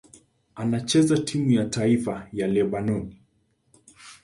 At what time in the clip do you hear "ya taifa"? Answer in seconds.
1.51-2.27